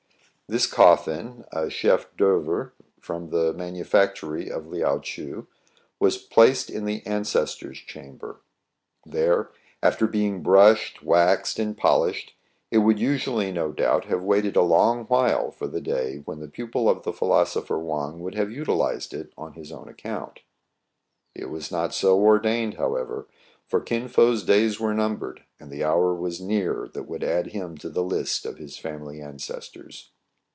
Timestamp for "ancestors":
29.21-30.09